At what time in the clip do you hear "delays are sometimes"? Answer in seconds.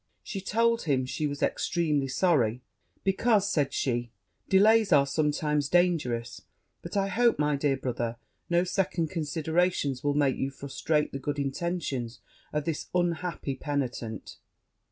4.49-5.69